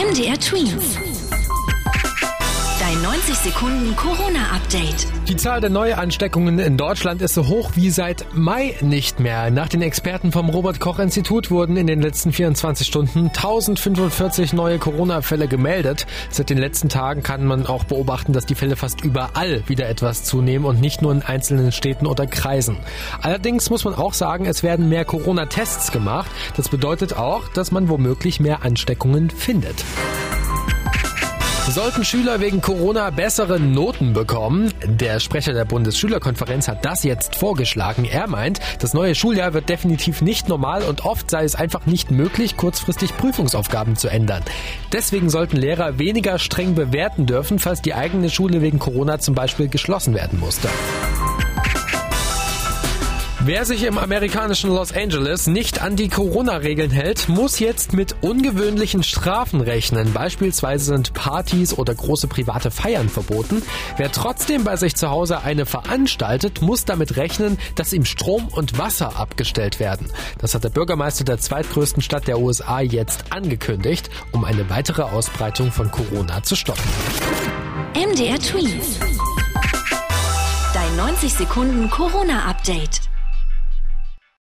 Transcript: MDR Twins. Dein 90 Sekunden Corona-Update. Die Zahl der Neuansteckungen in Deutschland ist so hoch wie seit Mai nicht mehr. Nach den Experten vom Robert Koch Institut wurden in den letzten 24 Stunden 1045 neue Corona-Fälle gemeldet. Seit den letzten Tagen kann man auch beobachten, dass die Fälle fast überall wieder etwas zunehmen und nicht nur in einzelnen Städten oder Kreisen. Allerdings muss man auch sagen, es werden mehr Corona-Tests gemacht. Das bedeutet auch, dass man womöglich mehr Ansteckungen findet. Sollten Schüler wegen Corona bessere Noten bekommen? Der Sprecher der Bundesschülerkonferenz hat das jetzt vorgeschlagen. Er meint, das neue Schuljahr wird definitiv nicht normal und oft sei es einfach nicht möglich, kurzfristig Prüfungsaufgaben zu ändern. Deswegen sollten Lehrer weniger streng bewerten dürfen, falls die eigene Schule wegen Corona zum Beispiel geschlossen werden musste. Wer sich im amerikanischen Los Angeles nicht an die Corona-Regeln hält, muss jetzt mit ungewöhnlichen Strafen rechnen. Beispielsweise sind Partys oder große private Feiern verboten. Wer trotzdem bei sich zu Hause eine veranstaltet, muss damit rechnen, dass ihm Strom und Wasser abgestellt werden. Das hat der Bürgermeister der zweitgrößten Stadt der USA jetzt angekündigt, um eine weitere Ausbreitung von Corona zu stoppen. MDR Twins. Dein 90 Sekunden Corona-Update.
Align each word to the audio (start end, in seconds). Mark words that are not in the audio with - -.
MDR 0.00 0.38
Twins. 0.38 1.09
Dein 3.00 3.12
90 3.12 3.34
Sekunden 3.36 3.96
Corona-Update. 3.96 5.06
Die 5.28 5.36
Zahl 5.36 5.60
der 5.60 5.70
Neuansteckungen 5.70 6.58
in 6.58 6.76
Deutschland 6.76 7.22
ist 7.22 7.34
so 7.34 7.46
hoch 7.46 7.70
wie 7.74 7.90
seit 7.90 8.26
Mai 8.34 8.74
nicht 8.82 9.20
mehr. 9.20 9.50
Nach 9.50 9.68
den 9.68 9.80
Experten 9.80 10.32
vom 10.32 10.50
Robert 10.50 10.80
Koch 10.80 10.98
Institut 10.98 11.50
wurden 11.50 11.76
in 11.76 11.86
den 11.86 12.02
letzten 12.02 12.32
24 12.32 12.86
Stunden 12.86 13.28
1045 13.28 14.52
neue 14.52 14.78
Corona-Fälle 14.78 15.48
gemeldet. 15.48 16.06
Seit 16.30 16.50
den 16.50 16.58
letzten 16.58 16.88
Tagen 16.88 17.22
kann 17.22 17.46
man 17.46 17.66
auch 17.66 17.84
beobachten, 17.84 18.32
dass 18.32 18.44
die 18.44 18.54
Fälle 18.54 18.76
fast 18.76 19.02
überall 19.02 19.62
wieder 19.66 19.88
etwas 19.88 20.24
zunehmen 20.24 20.66
und 20.66 20.80
nicht 20.80 21.00
nur 21.00 21.12
in 21.12 21.22
einzelnen 21.22 21.72
Städten 21.72 22.06
oder 22.06 22.26
Kreisen. 22.26 22.76
Allerdings 23.22 23.70
muss 23.70 23.84
man 23.84 23.94
auch 23.94 24.14
sagen, 24.14 24.44
es 24.46 24.62
werden 24.62 24.88
mehr 24.88 25.04
Corona-Tests 25.04 25.92
gemacht. 25.92 26.30
Das 26.56 26.68
bedeutet 26.68 27.16
auch, 27.16 27.48
dass 27.48 27.70
man 27.70 27.88
womöglich 27.88 28.40
mehr 28.40 28.62
Ansteckungen 28.62 29.30
findet. 29.30 29.84
Sollten 31.70 32.04
Schüler 32.04 32.40
wegen 32.40 32.60
Corona 32.60 33.10
bessere 33.10 33.60
Noten 33.60 34.12
bekommen? 34.12 34.74
Der 34.84 35.20
Sprecher 35.20 35.52
der 35.52 35.64
Bundesschülerkonferenz 35.64 36.66
hat 36.66 36.84
das 36.84 37.04
jetzt 37.04 37.36
vorgeschlagen. 37.36 38.04
Er 38.04 38.26
meint, 38.26 38.58
das 38.80 38.92
neue 38.92 39.14
Schuljahr 39.14 39.54
wird 39.54 39.68
definitiv 39.68 40.20
nicht 40.20 40.48
normal 40.48 40.82
und 40.82 41.04
oft 41.04 41.30
sei 41.30 41.44
es 41.44 41.54
einfach 41.54 41.86
nicht 41.86 42.10
möglich, 42.10 42.56
kurzfristig 42.56 43.16
Prüfungsaufgaben 43.16 43.94
zu 43.94 44.08
ändern. 44.08 44.42
Deswegen 44.92 45.30
sollten 45.30 45.58
Lehrer 45.58 46.00
weniger 46.00 46.40
streng 46.40 46.74
bewerten 46.74 47.26
dürfen, 47.26 47.60
falls 47.60 47.80
die 47.80 47.94
eigene 47.94 48.30
Schule 48.30 48.62
wegen 48.62 48.80
Corona 48.80 49.20
zum 49.20 49.36
Beispiel 49.36 49.68
geschlossen 49.68 50.12
werden 50.12 50.40
musste. 50.40 50.68
Wer 53.52 53.64
sich 53.64 53.82
im 53.82 53.98
amerikanischen 53.98 54.70
Los 54.70 54.92
Angeles 54.92 55.48
nicht 55.48 55.82
an 55.82 55.96
die 55.96 56.08
Corona-Regeln 56.08 56.92
hält, 56.92 57.28
muss 57.28 57.58
jetzt 57.58 57.94
mit 57.94 58.14
ungewöhnlichen 58.20 59.02
Strafen 59.02 59.60
rechnen. 59.60 60.12
Beispielsweise 60.12 60.84
sind 60.84 61.14
Partys 61.14 61.76
oder 61.76 61.92
große 61.92 62.28
private 62.28 62.70
Feiern 62.70 63.08
verboten. 63.08 63.60
Wer 63.96 64.12
trotzdem 64.12 64.62
bei 64.62 64.76
sich 64.76 64.94
zu 64.94 65.10
Hause 65.10 65.40
eine 65.42 65.66
veranstaltet, 65.66 66.62
muss 66.62 66.84
damit 66.84 67.16
rechnen, 67.16 67.58
dass 67.74 67.92
ihm 67.92 68.04
Strom 68.04 68.46
und 68.46 68.78
Wasser 68.78 69.16
abgestellt 69.16 69.80
werden. 69.80 70.12
Das 70.38 70.54
hat 70.54 70.62
der 70.62 70.68
Bürgermeister 70.68 71.24
der 71.24 71.38
zweitgrößten 71.38 72.04
Stadt 72.04 72.28
der 72.28 72.38
USA 72.38 72.78
jetzt 72.78 73.32
angekündigt, 73.32 74.10
um 74.30 74.44
eine 74.44 74.70
weitere 74.70 75.02
Ausbreitung 75.02 75.72
von 75.72 75.90
Corona 75.90 76.44
zu 76.44 76.54
stoppen. 76.54 76.84
MDR 77.96 78.38
Twins. 78.38 79.00
Dein 80.72 80.96
90 80.96 81.34
Sekunden 81.34 81.90
Corona-Update. 81.90 83.09